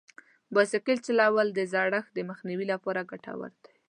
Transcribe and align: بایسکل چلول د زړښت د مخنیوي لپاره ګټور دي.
بایسکل 0.53 0.97
چلول 1.05 1.47
د 1.53 1.59
زړښت 1.73 2.11
د 2.13 2.19
مخنیوي 2.29 2.65
لپاره 2.73 3.07
ګټور 3.11 3.51
دي. 3.63 3.71